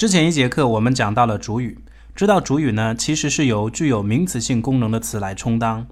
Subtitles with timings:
[0.00, 1.78] 之前一节课我们讲到了主语，
[2.14, 5.86] 知道主语呢其实是由具有名词性功能的词来充当。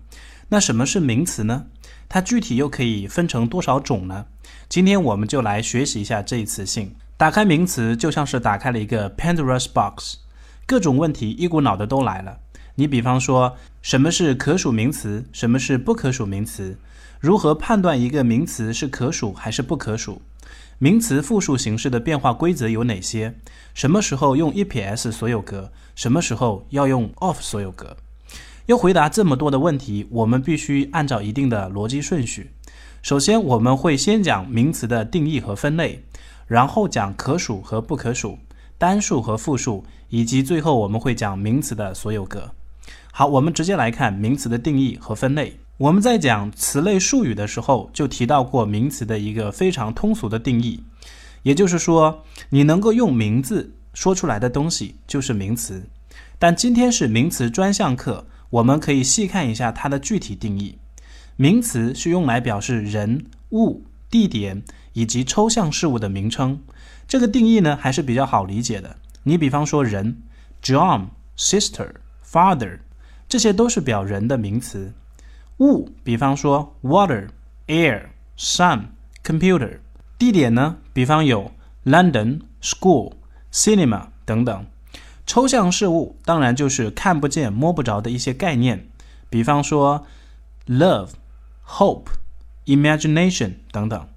[0.48, 1.66] 那什么是名词呢？
[2.08, 4.24] 它具体又可以分成多少种呢？
[4.66, 6.94] 今天我们就来学习一下这一词性。
[7.18, 10.16] 打开名词就像是打开了一个 Pandora's box，
[10.64, 12.38] 各种问题一股脑的都来了。
[12.76, 15.26] 你比方说，什么是可数名词？
[15.34, 16.78] 什么是不可数名词？
[17.20, 20.22] 如何判断一个名词是可数还是不可数？
[20.80, 23.34] 名词复数形式的变化规则有哪些？
[23.74, 25.72] 什么时候用 e 撇 s 所有格？
[25.96, 27.96] 什么时候要用 of 所有格？
[28.66, 32.52] 要回答这么多的问题，我们必须按照一定的逻辑顺序。
[33.02, 36.04] 首先，我们会先讲名词的定义和分类，
[36.46, 38.38] 然后讲可数和不可数、
[38.78, 42.52] 单数和复数，以及最后我们会讲名词的所有格。
[43.10, 45.58] 好，我们直接来看名词的定义和分类。
[45.78, 50.82] 我们在讲词类术语的时候，就提到过名词的一个非常通俗的定义，
[51.44, 55.84] 也就是说，你能够用名字说出来的东西就是名词。
[56.36, 60.78] 但今天是名词专项课，我们可以细看一下它的具体定义。
[61.36, 66.60] 名词是用来表示人物、地点以及抽象事物的名称。
[67.06, 68.96] 这个定义呢还是比较好理解的。
[69.22, 70.22] 你比方说人
[70.60, 71.90] ，John、Sister、
[72.28, 72.80] Father，
[73.28, 74.92] 这些都是表人的名词。
[75.58, 77.28] 物，比方说 water、
[77.66, 78.06] air、
[78.36, 78.86] sun、
[79.24, 79.78] computer。
[80.18, 81.52] 地点呢，比方有
[81.84, 83.12] London、school、
[83.52, 84.66] cinema 等等。
[85.26, 88.88] 抽象事物当然就是看不见、摸不着的一些概念，
[89.28, 90.06] 比方说
[90.66, 91.10] love、
[91.66, 92.06] hope、
[92.66, 94.08] imagination 等等。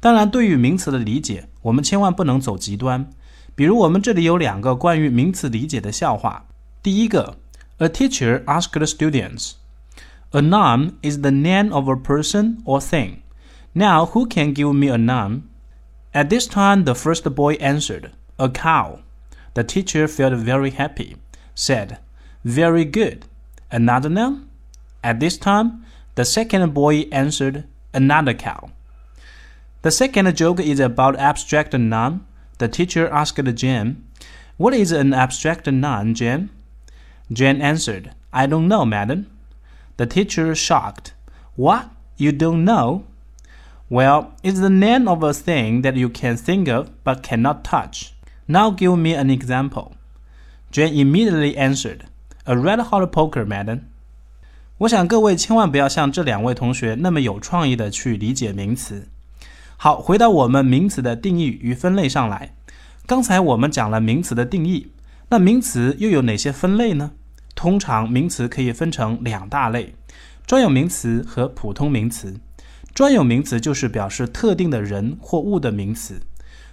[0.00, 3.10] 当然，对于名词的理解，我们千万不能走极端。
[3.54, 6.46] 比如，我们这里有两个关于名词理解的笑话。
[6.82, 7.36] 第一个
[7.78, 9.52] ，A teacher asked students。
[10.30, 13.22] A noun is the name of a person or thing.
[13.74, 15.48] Now, who can give me a noun?
[16.12, 19.00] At this time, the first boy answered, A cow.
[19.54, 21.16] The teacher felt very happy,
[21.54, 21.98] said,
[22.44, 23.24] Very good.
[23.70, 24.50] Another noun?
[25.02, 28.70] At this time, the second boy answered, Another cow.
[29.80, 32.26] The second joke is about abstract noun.
[32.58, 34.04] The teacher asked Jane,
[34.58, 36.50] What is an abstract noun, Jane?
[37.32, 39.26] Jane answered, I don't know, madam.
[39.97, 41.13] The teacher shocked.
[41.55, 41.89] What?
[42.17, 43.03] You don't know?
[43.89, 48.13] Well, it's the name of a thing that you can think of but cannot touch.
[48.47, 49.93] Now give me an example.
[50.71, 52.05] Jane immediately answered,
[52.45, 53.81] A red hot poker, madam.
[54.79, 59.07] 我想各位千万不要像这两位同学那么有创意的去理解名词。
[59.77, 62.55] 好，回到我们名词的定义与分类上来。
[63.05, 64.91] 刚才我们讲了名词的定义，
[65.29, 67.11] 那名词又有哪些分类呢？
[67.58, 69.92] 通常名词可以分成两大类：
[70.46, 72.36] 专有名词和普通名词。
[72.94, 76.22] 专有名词就是表示特定的人或物的名词，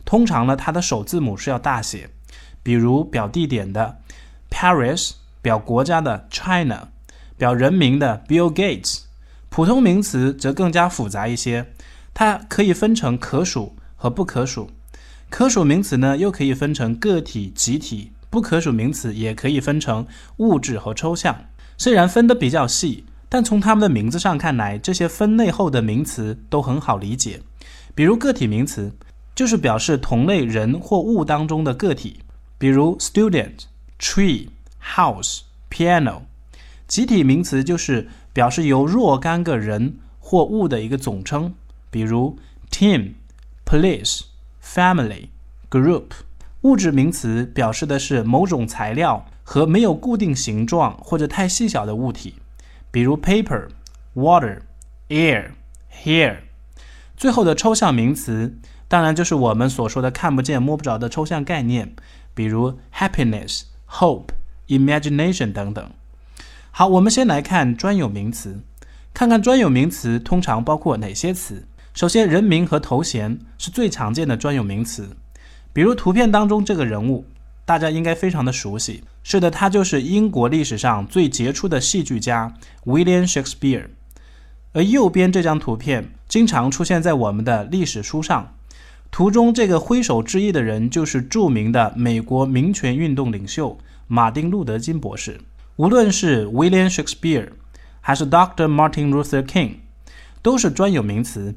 [0.05, 2.11] 通常呢它的首字母是要大写，
[2.61, 3.97] 比如表地点的
[4.51, 6.89] Paris，表国家的 China，
[7.35, 9.05] 表人名的 Bill Gates。
[9.49, 11.65] 普通名词则更加复杂一些，
[12.13, 14.69] 它可以分成可数和不可数。
[15.31, 18.11] 可数名词呢又可以分成个体、集体。
[18.29, 20.05] 不可数名词也可以分成
[20.37, 21.45] 物质和抽象，
[21.77, 27.41] 虽然分得比较细，但从它们的名字上看来，这些分类后的名词都很好理解。
[27.93, 28.91] 比如个体名词，
[29.33, 32.19] 就是表示同类人或物当中的个体，
[32.57, 33.65] 比如 student、
[33.99, 34.49] tree、
[34.83, 36.23] house、piano。
[36.87, 41.53] 集体名词就是表示由若干个人或物的一个总称，
[41.89, 42.37] 比如
[42.69, 43.13] team、
[43.65, 44.21] police、
[44.61, 45.29] family、
[45.69, 46.24] group。
[46.65, 52.33] 物质名词表示的是某种材料和没有固定形状或者太细小的物体，
[52.89, 53.67] 比如 paper、
[54.15, 54.61] water、
[55.09, 55.51] air、
[55.93, 56.37] hair。
[57.15, 58.57] 最后的抽象名词
[58.87, 61.93] 当然就是我们所说的看不见摸不着的抽象概念，
[62.33, 64.29] 比如 happiness、hope、
[64.67, 65.87] imagination 等等。
[66.71, 68.59] 好，我们先来看专有名词，
[69.13, 71.67] 看看专有名词通常包括哪些词。
[71.93, 75.15] 首先，人名和头衔是最常见的专有名词。
[75.75, 77.25] 比如图片当中这个人物，
[77.65, 79.03] 大家应该非常的熟悉。
[79.23, 82.53] 是的，他就是英国历史上最杰出的戏剧家
[82.85, 83.87] William Shakespeare。
[84.71, 88.55] 而右边这张图片经常出现在我们的历史书上。
[89.11, 95.41] 图中这个挥手致意的人就是著名的美国民权运动领袖马丁·路德·金博士。
[95.75, 97.49] 无论是 William Shakespeare
[97.99, 98.73] 还是 Dr.
[98.73, 99.79] Martin Luther King，
[100.41, 101.53] 都是专有名词。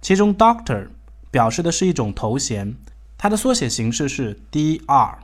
[0.00, 0.90] 其中 Doctor
[1.32, 2.76] 表示的是一种头衔。
[3.20, 5.16] 它的缩写形式是 Dr。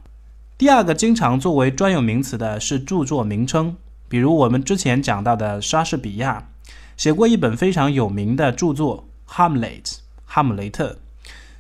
[0.59, 3.77] 第二个经常作为专有名词的是著作名称，
[4.09, 6.49] 比如我们之前讲到的莎士比亚
[6.97, 9.93] 写过一本非常有名的著作《哈姆雷特》。
[10.25, 10.97] 哈姆雷特，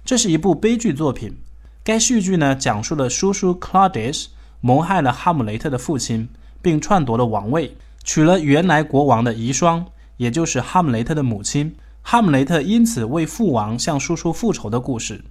[0.04, 1.36] 这是一部悲剧作品，
[1.84, 4.26] 该戏剧呢，讲述了叔叔 Claudius
[4.60, 6.28] 谋害了哈姆雷特的父亲，
[6.60, 9.84] 并篡夺了王位，娶了原来国王的遗孀，
[10.16, 11.76] 也就是哈姆雷特的母亲。
[12.02, 15.22] 哈姆雷特因此为父王向叔叔复仇的故事。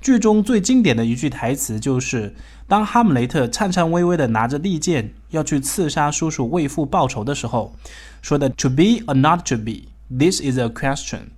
[0.00, 2.34] 剧中最经典的一句台词就是：
[2.66, 7.74] 当哈姆雷特颤颤巍巍地拿着利剑要去刺杀叔叔为父报仇的时候，
[8.22, 11.30] 说的 “To be or not to be, this is a question。”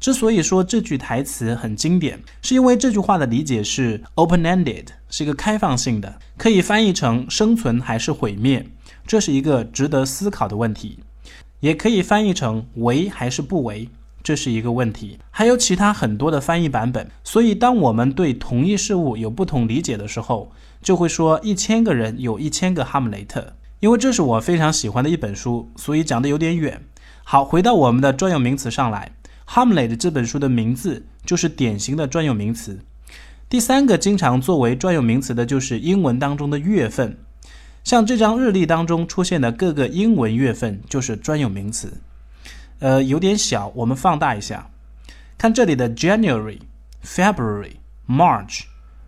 [0.00, 8.66] 之所以说这句台词很经典，是因为这句话的理解是 open-ended，是一个开放性的，可以翻译成生存还是毁灭，
[9.06, 10.98] 这是一个值得思考的问题；
[11.60, 13.90] 也可以翻译成为还是不为，
[14.22, 15.18] 这是一个问题。
[15.30, 17.10] 还有其他很多的翻译版本。
[17.24, 20.52] 所以，当我们对同一事物有不同理解的时候，
[20.82, 23.54] 就会说一千个人有一千个哈姆雷特。
[23.80, 26.82] 因为这是我非常喜欢的一本书，所以讲的有点远。
[27.24, 29.12] 好，回到我们的专有名词上来。
[29.46, 32.78] 哈姆雷特这本书的名字就是典型的专有名词。
[33.48, 37.16] 第三个经常作为专有名词的就是英文当中的月份，
[37.82, 41.94] 像这张日历当中出现的各个英文月份就是专有名词。
[42.80, 44.70] 呃，有点小，我们放大一下，
[45.38, 46.58] 看这里的 January、
[47.04, 47.72] February、
[48.08, 48.62] March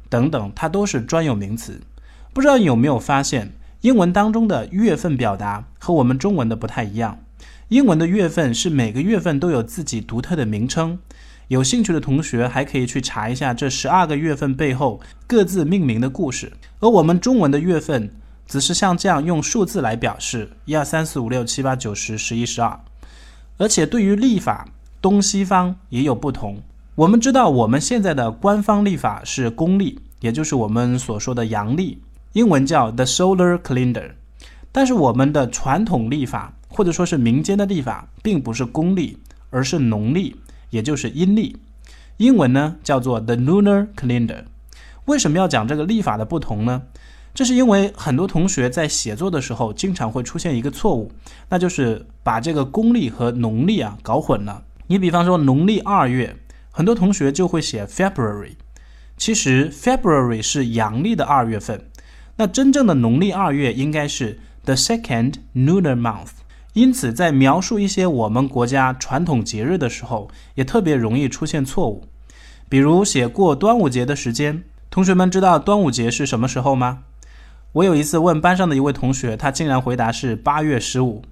[0.08, 1.80] 等等，它都是专有名词。
[2.34, 7.19] 不知道有没有发现，英文当中的月份表达和我们中文的不太一样。
[7.69, 10.98] 英文的月份是每个月份都有自己独特的名称，
[11.48, 16.52] 有兴趣的同学还可以去查一下这十二个月份背后各自命名的故事。
[16.80, 18.10] 而我们中文的月份
[18.46, 22.78] 只是像这样用数字来表示：一二三四五六七八九十十一十二。
[23.62, 24.67] 而且对于历法，
[25.00, 26.61] 东西方也有不同。
[26.97, 34.11] 我们知道我们现在的官方历法是公历，也就是我们所说的阳历，英文叫 the solar calendar。
[34.73, 36.53] 但是我们的传统历法。
[36.75, 39.19] 或者说是民间的历法，并不是公历，
[39.50, 40.35] 而是农历，
[40.70, 41.55] 也就是阴历。
[42.17, 44.44] 英文呢叫做 the lunar calendar。
[45.05, 46.85] 为什么要讲这个历法的不同呢？
[47.34, 51.11] 这是因为很多同学在写作的时候，经常会出现一个错误，
[51.49, 54.64] 那就是把这个公历和农历啊搞混了。
[54.88, 56.37] 你比方说农历二月，
[56.70, 58.52] 很多同学就会写 February，
[59.17, 61.87] 其实 February 是阳历的二月份，
[62.37, 66.32] 那真正的农历二月应该是 the second lunar month。
[66.75, 72.05] 因此，在描述一些我们国家传统节日的时候，也特别容易出现错误。
[72.69, 77.05] 比如写过端午节的时间，同学们知道端午节是什么时候吗？
[77.72, 81.22] 我有一次问班上的一位同学，他竟然回答是八月十五。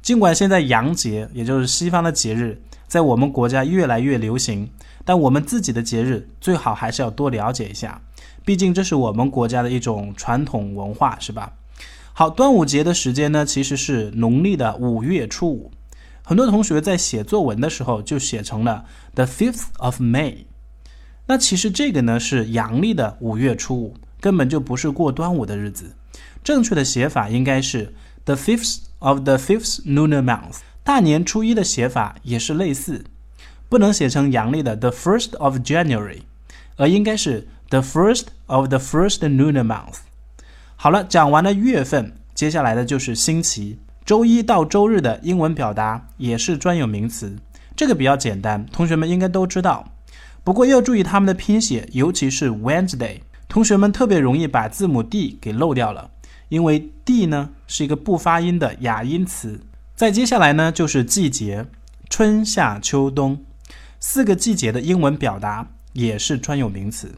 [0.00, 4.70] 尽管现在洋节，也就是西方的节日，在我们国家越来越流行，
[5.04, 8.00] 但我们自己的节日最好还是要多了解一下，
[8.42, 11.52] 毕竟这是我们国家的一种传统文化，是吧？
[12.14, 15.70] 好，端午节的时间呢，其实是农历的五月初五。
[16.24, 20.46] 很多同学在写作文的时候就写成了 the fifth of May。
[21.26, 25.96] 那其实这个呢是阳历的五月初五，根本就不是过端午的日子。
[26.44, 27.92] 正确的写法应该是
[28.24, 30.60] the fifth of the fifth lunar month。
[30.84, 33.04] 大年初一的写法也是类似，
[33.68, 36.20] 不能写成阳历的 the first of January，
[36.76, 39.98] 而应该是 the first of the first lunar month。
[40.76, 43.78] 好了，讲完了月份，接下来的就是星期。
[44.04, 47.36] 周一到周日的英文表达也是专有名词，
[47.76, 49.88] 这个比较简单，同学们应该都知道。
[50.42, 53.20] 不过要注意他们的拼写，尤其是 Wednesday，
[53.52, 56.10] 同学们特别容易把字母 D 给漏掉了，
[56.48, 59.60] 因为 D 呢是一个不发音的哑音词。
[59.94, 61.66] 再接下来呢就是季节，
[62.08, 63.44] 春夏秋冬
[64.00, 67.14] 四个季节的英文表达也是专有名词，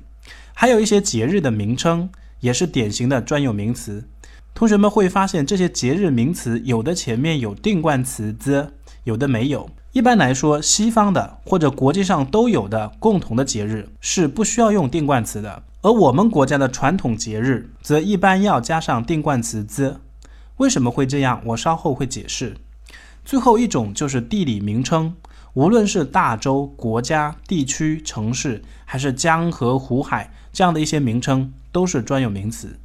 [0.52, 2.10] 还有一些节日的名称。
[2.40, 4.04] 也是典型的专有名词。
[4.52, 8.70] 同学们会发现，这些节日名词有的前面有定冠词 the，
[9.04, 9.70] 有的没有。
[9.92, 20.00] 一般来说，西方的或者国际上都有的共同的节日是不需要用定冠词的，而我们国家的传统节日则一般要加上定冠词 the。
[20.56, 21.42] 为什么会这样？
[21.44, 22.56] 我稍后会解释。
[23.22, 25.14] 最后一种就是地理名称，
[25.52, 31.52] 无论是大洲、国家、地区、城市，还是江河湖海这样的一些名称。
[31.70, 32.78] 都是专有名词。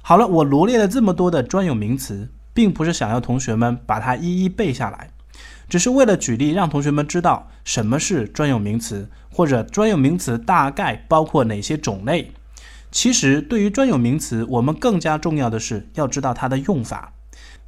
[0.00, 5.10] 好了，我罗列了这么多的专有名词，并不是想要同学们把它一一背下来，
[5.72, 12.30] 只是为了举例，让同学们知道什么是专有名词，或者专有名词大概包括哪些种类。
[12.90, 17.14] 其实，对于专有名词，我们更加重要的是要知道它的用法。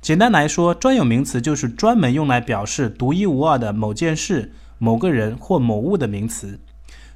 [0.03, 6.61] 简单来说，专有名词就是专门用来表示独一无二的某件事、某个人或某物的名词。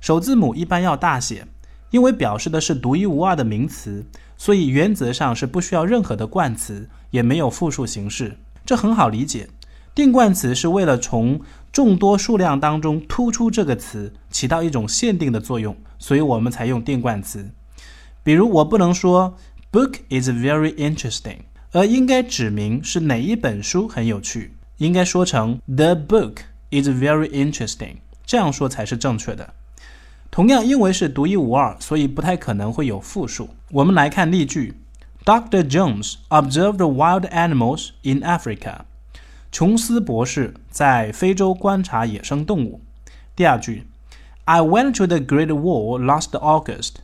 [0.00, 1.46] 首字母一般要大写。
[1.90, 4.06] 因为表示的是独一无二的名词，
[4.38, 9.48] 所以原则上是不需要任何的冠词，也没有复数形式，这很好理解。
[9.98, 11.40] 定冠词是为了从
[11.72, 17.50] 众多数量当中突出这个词，起到一种限定的作用，所以我们才用定冠词。
[18.22, 19.36] 比如，我不能说
[19.72, 21.38] book is very interesting，
[21.72, 26.36] 而应该指明是哪一本书很有趣，应该说成 the book
[26.70, 29.52] is very interesting，这样说才是正确的。
[30.30, 33.50] 同样，因为是独一无二，所以不太可能会有复数。
[33.72, 34.74] 我们来看例句
[35.24, 35.68] ：Dr.
[35.68, 38.82] Jones observed wild animals in Africa。
[39.50, 42.82] 琼斯博士在非洲观察野生动物。
[43.34, 43.86] 第二句
[44.44, 46.96] ：I went to the Great Wall last August。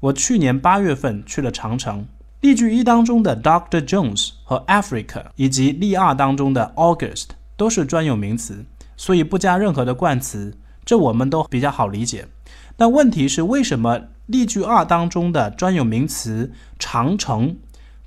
[0.00, 2.06] 我去年八月份去了长城。
[2.40, 8.64] 例句一当中的 Doctor Jones 和 Africa，以及例二当中的 August 都是专有名词，
[8.96, 12.28] 所以不加任何的冠词，这我们都比较好理解。
[12.76, 17.56] 但问题是，为什么例句二当中的专有名词长城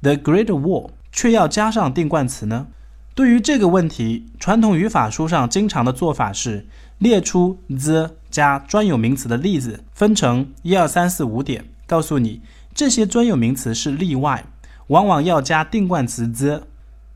[0.02, 2.68] The Great Wall 却要加上定冠词呢？
[3.14, 6.66] 对于这个问题，传统语法书上经常的做法是
[6.98, 12.42] 列出 the 加专有名词的例子，分成一二三四五点，告诉你
[12.74, 14.46] 这些专有名词是例外，
[14.88, 16.64] 往往要加定冠词 the。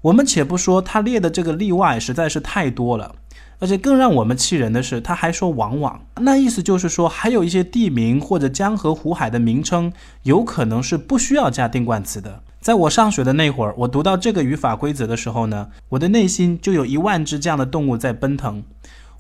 [0.02, 3.16] 我们且不说他列的这个例外实在是太多了。
[3.60, 12.42] 而且更让我们气人的是，他还说“往往”，那意思就是说，还有一些地名或者江河湖海的名称，有可能是不需要加定冠词的。
[12.66, 18.64] 在我上学的那会儿，我读到这个语法规则的时候呢，我的内心就有一万只这样的动物在奔腾。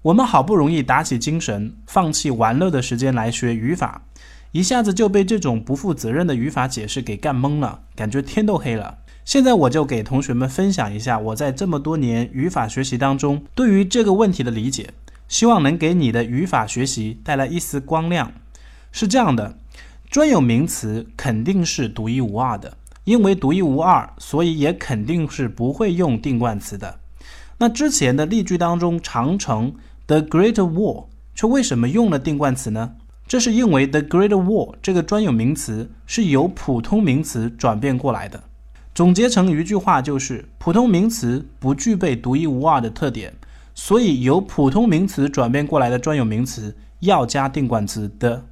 [0.02, 4.02] 我们好不容易打起精神，放弃玩乐的时间来学语法，
[4.52, 8.98] 一下子就被这种不负责任的语法解释给干懵了，感觉天都黑了。
[9.24, 14.90] 现在我就给同学们分享一下我在这么多年语法学习当中对于这个问题的理解，
[15.28, 18.34] 希望能给你的语法学习带来一丝光亮。
[18.92, 19.60] 是这样的，
[20.10, 27.00] 专有名词肯定是独一无二的，因为独一无二，所以也肯定是不会用定冠词的。
[27.58, 29.74] 那之前的例句当中，长城
[30.08, 32.96] The Great Wall 却为什么用了定冠词呢？
[33.28, 38.44] 这是因为 The Great Wall 这个专有名词是由普通名词转变过来的。
[38.94, 43.34] 总结成一句话就是：普通名词不具备独一无二的特点，
[43.74, 48.46] 所以由普通名词转变过来的专有名词要加定冠词的。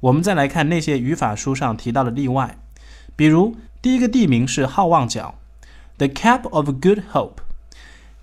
[0.00, 2.58] 我们再来看那些语法书上提到的例外，
[3.16, 5.34] 比如第一个地名是好望角
[5.98, 7.38] ，The cap of Good Hope。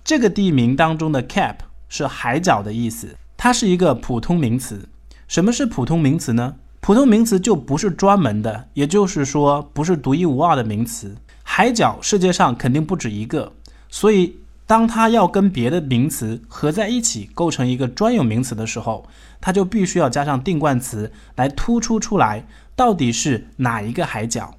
[0.02, 4.88] 这个地名当中的 cap 是海角的意思，它是一个普通名词。
[5.28, 6.56] 什么是普通名词呢？
[6.80, 11.14] 普通名词就不是专门的，也就是说不是独一无二的名词。
[11.42, 13.52] 海角世界上肯定不止一个，
[13.90, 19.06] 所以当它要跟别的名词合在一起构成一个专有名词的时候，
[19.42, 24.54] 它就必须要加上定冠词来突出出来到底是哪一个海角。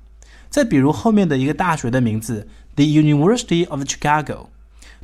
[0.52, 4.50] 再比如后面的一个大学的名字，The University of Chicago，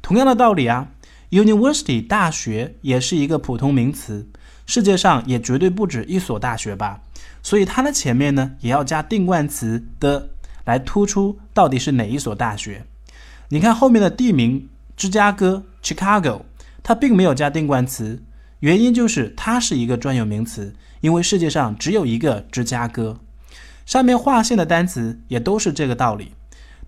[0.03, 0.89] 同样的道理啊
[1.31, 4.27] ，University 大学也是一个普通名词，
[4.67, 7.01] 世界上也绝对不止一所大学吧，
[7.41, 10.29] 所以它的前面呢也要加定冠词的。
[10.65, 12.85] 来突出到底是哪一所大学？
[13.47, 16.41] 你看后面的地名芝加哥 （Chicago），
[16.83, 18.21] 它并没有加定冠词，
[18.59, 23.21] 原因就是它是一个专有名词，因为世界上只有一个芝加哥。
[23.87, 26.33] 上面划线的单词也都是这个道理，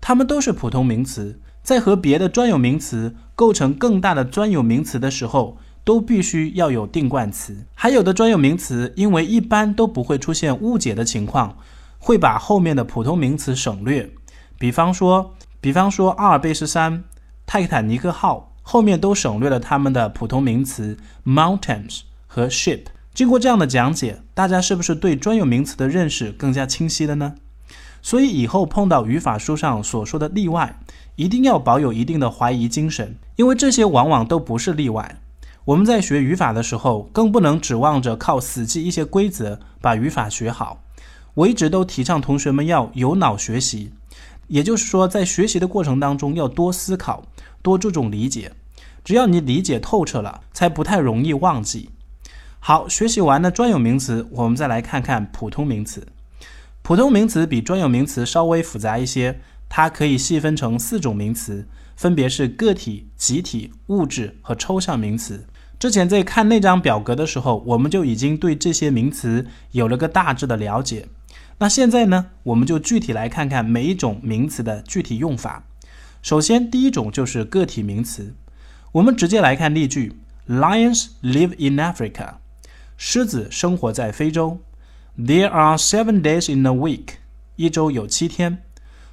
[0.02, 7.64] 它们都是普通名词，在和别的专有名词构成更大的专有名词的时候，都必须要有定冠词。
[7.74, 11.56] 还有的专有名词，因为一般都不会出现误解的情况。
[12.02, 14.10] 会把后面的普通名词省略，
[14.58, 17.04] 比方说，比方说阿尔卑斯山、
[17.46, 22.84] 泰坦尼克号后面都省略了他们的普通名词 mountains 和 ship。
[23.12, 27.34] 经过这样的讲解，大家是不是对专有名词的认识更加清晰了呢？
[28.02, 30.80] 所以以后碰到语法书上所说的例外，
[31.16, 35.20] 一定要保有一定的怀疑精神，因为这些往往都不是例外。
[35.66, 40.82] 我们在学语法的时候，更不能指望着靠死记一些规则把语法学好。
[41.34, 43.92] 我一直都提倡同学们要有脑学习，
[44.48, 47.24] 也就是说，在学习的过程当中要多思考，
[47.60, 48.52] 多注重理解。
[49.04, 51.90] 只要你理解透彻了，才不太容易忘记。
[52.62, 56.06] 好，学习完了专有名词，我们再来看看普通名词。
[56.82, 65.46] 普通名词比专有名词稍微复杂一些，它可以细分成四种名词，分别是个体、集体、物质和抽象名词。
[65.78, 71.08] 之前在看那张表格的时候，我们就已经对这些名词有了个大致的了解。
[71.58, 75.64] 那现在呢，我们就具体来看看每一种名词的具体用法。
[76.20, 78.34] 首先，第一种就是个体名词。
[78.92, 80.12] 我们直接来看例句
[80.46, 82.39] ：Lions live in Africa。
[83.02, 84.58] 狮子生活在非洲。
[85.18, 87.14] There are seven days in a week。
[87.56, 88.58] 一周有七天。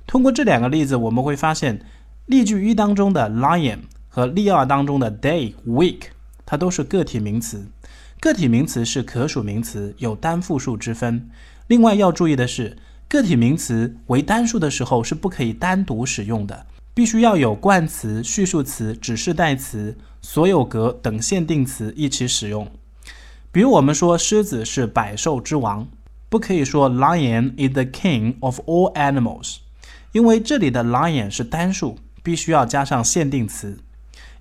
[0.05, 1.79] 通过这两个例子，我们会发现，
[2.25, 3.79] 例句一当中的 lion
[4.09, 6.01] 和例二当中的 day week
[6.45, 7.65] 它都是个体名词。
[8.19, 11.29] 个体名词是可数名词，有单复数之分。
[11.67, 12.75] 另外要注意的是，
[13.07, 22.69] 个体名词为单数的时候是不可以单独使用的，必须要有冠词、序数词、指示代词、所有格等限定词一起使用。
[23.57, 25.87] 比如我们说狮子是百兽之王，
[26.29, 29.55] 不可以说 Lion is the king of all animals，
[30.11, 33.79] 因为这里的 lion 是单数，必须要加上限定词，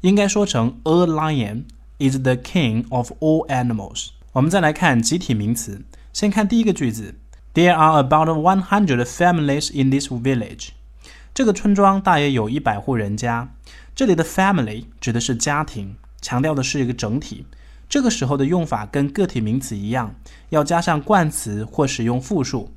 [0.02, 1.64] 应该说成 A lion
[1.98, 4.08] is the king of all animals。
[4.32, 5.80] 我们再来看集体名词，
[6.12, 7.14] 先看第一个句子
[7.54, 10.72] ：There are about one hundred families in this village。
[11.32, 13.48] 这个村庄大约有一百户人家。
[13.94, 17.46] 这里的 family 指的是家庭，强调的是一个整体。
[17.88, 20.14] 这个时候的用法跟个体名词一样，
[20.50, 22.72] 要加上冠词或使用复数。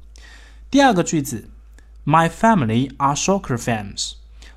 [0.72, 1.50] 第二个句子
[2.06, 4.14] ：My family are soccer fans。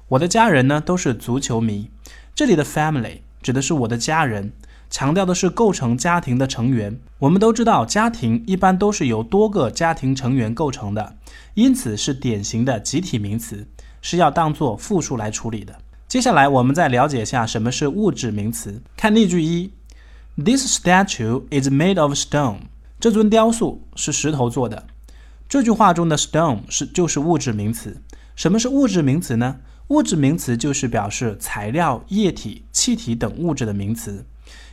[0.08, 1.90] 我的家人呢都是足球迷。
[2.34, 4.52] 这里的 family 指的是我的家人。
[4.90, 7.00] 强调的是构成家庭的成员。
[7.20, 11.16] 我们都知道，家庭一般都是由多个家庭成员构成的，
[11.54, 13.66] 因此是典型的集体名词，
[14.02, 15.74] 是要当做复数来处理的。
[16.06, 18.82] 接下来，我们再了解一下什么是物质名词。
[18.94, 19.72] 看例句一
[20.36, 22.60] ：This statue is made of stone。
[22.98, 24.86] 这尊雕塑是石头做的。
[25.48, 28.00] 这句话中的 stone 是就是物质名词。
[28.34, 29.56] 什么是物质名词呢？
[29.88, 34.24] 物质名词就是表示材料、液体、气体等物质的名词。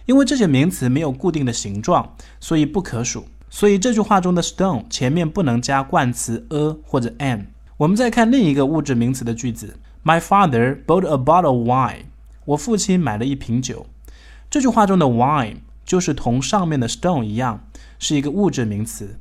[0.05, 3.25] 因为这些名词没有固定的形状，所以不可数。
[3.49, 7.47] 所以这句话中的 stone 前面不能加冠词 a 或者 an。
[7.77, 12.05] 我们再看另一个物质名词的句子：My father bought a bottle of wine。
[12.45, 13.85] 我父亲买了一瓶酒。
[14.49, 17.63] 这句话中的 wine 就是同上面的 stone 一样，
[17.99, 19.19] 是一个物质名词。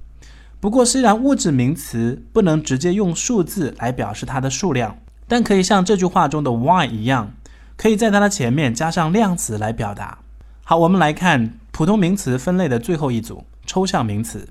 [0.60, 7.34] 不过，虽然物质名词不能直接用数字来表示它的数量，但可以像这句话中的 wine 一样，
[7.76, 10.18] 可以在它的前面加上量词来表达。
[10.64, 14.48] 好，我们来看普通名词分类的最后一组抽象名词。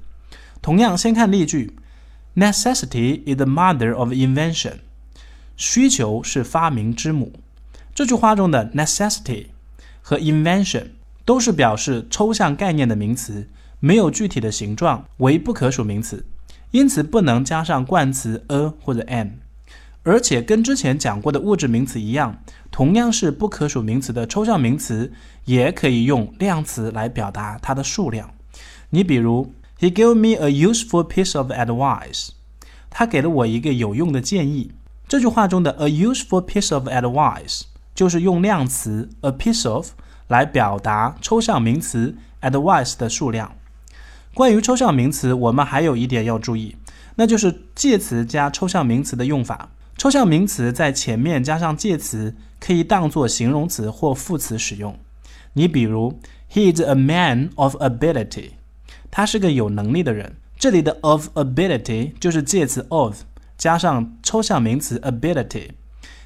[0.61, 1.75] 同样，先看例句
[2.35, 4.75] ：Necessity is the mother of invention。
[5.55, 7.33] 需求是发明之母。
[7.93, 9.47] 这句话中的 necessity
[10.09, 10.85] 和 invention
[11.25, 13.49] 都是表示抽象概念的名词，
[13.81, 16.25] 没有具体的形状，为不可数名词，
[16.71, 19.31] 因此不能加上冠词 a 或者 an。
[20.03, 22.41] 而且跟之前讲过的物质名词一样，
[22.71, 25.11] 同样是不可数名词的抽象名词，
[25.43, 28.33] 也可以用量词来表达它的数量。
[28.91, 32.29] 你比如，He gave me a useful piece of advice。
[32.89, 34.71] 他给了我一个有用的建议。
[35.09, 37.63] 这句话中的 a useful piece of advice
[37.97, 39.89] 就是用量词 a piece of
[40.27, 43.51] 来表达抽象名词 advice 的数量。
[44.35, 46.75] 关于抽象名词，我们还有一点要注意，
[47.15, 49.71] 那就是介词加抽象名词的用法。
[49.97, 54.95] 抽象名词在前面加上介词，可以当作形容词或副词使用。
[55.53, 56.19] 你比如
[56.53, 58.51] ，He is a man of ability，
[59.09, 60.35] 他是个有能力的人。
[60.59, 63.21] 这里的 of ability 就是介词 of
[63.57, 65.69] 加上抽象名词 ability，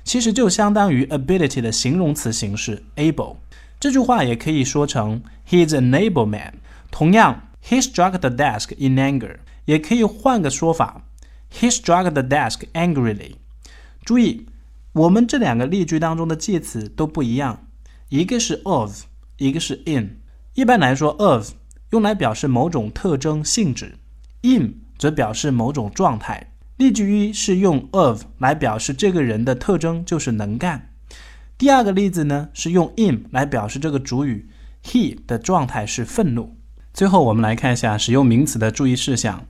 [0.03, 3.37] 其实就相当于 ability 的形容词形式 able。
[3.79, 6.55] 这句话也可以说成 He is an able man。
[6.91, 11.03] 同样，He struck the desk in anger，也可以换个说法
[11.51, 13.33] ，He struck the desk angrily。
[14.03, 14.47] 注意，
[14.93, 17.67] 我们这两个例句当中的介词都不一样，
[18.09, 19.03] 一个是 of，
[19.37, 20.19] 一个是 in。
[20.53, 21.51] 一般来说，of
[21.91, 23.97] 用来表示某种特征性质
[24.41, 26.50] ，in 则表示某种状态。
[26.81, 30.89] 例句一是用 of 来表示这个人的特征就是能干。
[31.55, 34.49] 第二个例子呢是用 in 来表示这个主语
[34.83, 36.57] he 的状态是愤怒。
[36.91, 39.45] 最后我们来看一下使用名词的注意事项。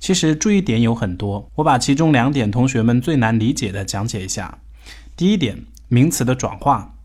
[0.00, 4.58] 其实注意点有很多，我把其中两点同学们最难理解的讲解一下。
[5.16, 6.96] 第一点，名词的转化。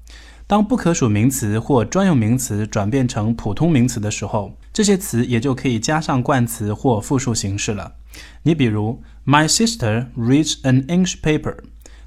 [0.48, 7.94] 当不可数名词或专用名词转变成普通名词的时候，这些词也就可以加上冠词或复数形式了。
[8.44, 11.58] 你比如，My sister reads an English paper，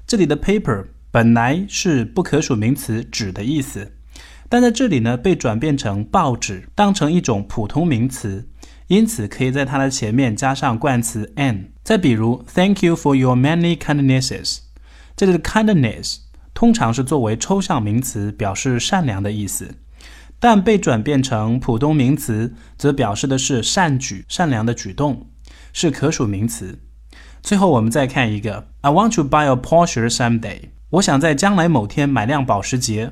[0.05, 3.93] 这里的 paper 本来是不可数名词纸的意思，
[4.49, 8.47] 但在这里呢被转变成报纸，当成一种普通名词。
[8.87, 11.67] 因此，可以在它的前面加上冠词 an。
[11.81, 14.57] 再比如，Thank you for your many kindnesses。
[15.15, 16.17] 这里的 kindness
[16.53, 19.75] 通常是作为抽象名词，表示善良的意思，
[20.39, 25.27] 但被转变成普通名词，则表示的是善举、善良的举动，
[25.73, 26.79] 是可数名词。
[27.41, 30.69] 最后，我们再看一个，I want to buy a Porsche someday。
[30.91, 33.11] 我想在将来某天买辆保时捷。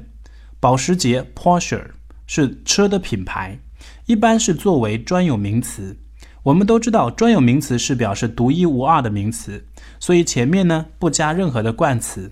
[0.59, 1.81] 保时捷 Porsche
[2.27, 3.59] 是车的品牌。
[4.05, 5.97] 一般是作为专有名词。
[6.43, 9.65] 我们都知道，专有名词是表示独一无二的名词，
[9.99, 12.31] 所以前面呢不加任何的冠词。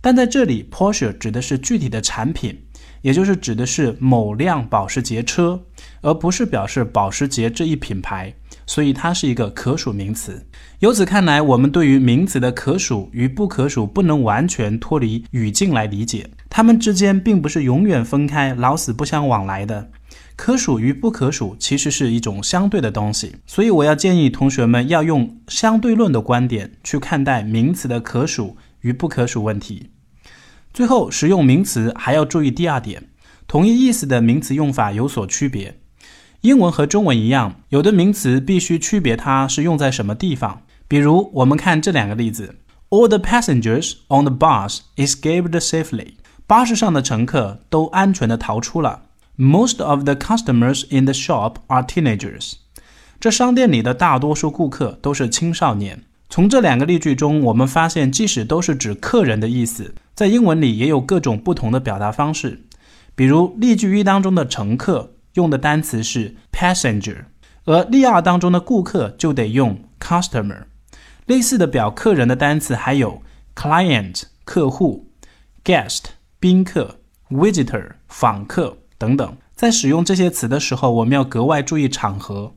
[0.00, 2.66] 但在这里，Porsche 指的是具体的产品，
[3.02, 5.64] 也就是指的是某辆保时捷车，
[6.02, 8.34] 而不是表示保时捷这一品牌，
[8.66, 10.46] 所以它是一个可数名词。
[10.80, 19.90] 由此看来，我们对于名词的可数与不可数不能完全脱离语境来理解，它们之间并不是永远分开、老死不相往来的。
[20.34, 29.90] 可数与不可数其实是一种相对的东西，所以我要建议同学们要用相对论的观点去看待名词的可数与不可数问题。
[30.74, 33.04] 最后，使用名词还要注意第二点：
[33.46, 35.78] 同一意思的名词用法有所区别。
[36.42, 40.62] 英文和中文一样，有的名词必须区别它是用在什么地方。
[40.86, 42.56] 比如，我们看这两个例子
[42.90, 46.14] ：All the passengers on the bus escaped safely。
[46.46, 49.02] 巴士上的乘客都安全地逃出了。
[49.36, 52.52] Most of the customers in the shop are teenagers。
[53.18, 56.04] 这商店里的大多数顾客都是青少年。
[56.28, 59.94] 从这两个例句中，我们发现，即使都是指客人的意思。
[60.14, 62.62] 在英文里也有各种不同的表达方式，
[63.14, 67.26] 比如例句一当中的乘客用的单词是 passenger，
[67.64, 70.64] 而例二当中的顾客就得用 customer。
[71.26, 73.22] 类似的表客人的单词还有
[73.54, 75.10] client 客户、
[75.64, 76.04] guest
[76.38, 79.36] 宾客、visitor 访客等等。
[79.54, 82.54] 在使用这些词的时候，我们要格外注意场合。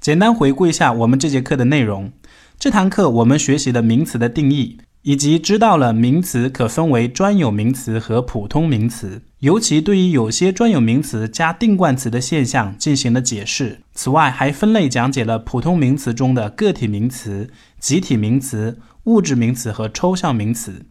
[0.00, 2.12] 简单回顾一下我们这节课的内容，
[2.58, 4.78] 这堂课我们学习了名词的定义。
[5.02, 13.80] 以及知道了名词可分为专有名词和普通名词，尤其对于有些专有名词加定冠词的现象进行了解释。
[13.94, 20.84] 此外，还分类讲解了普通名词中的个体名词、集体名词、物质名词和抽象名词。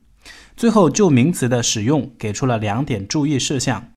[0.58, 3.88] 最后，就名词的使用给出了两点注意事项。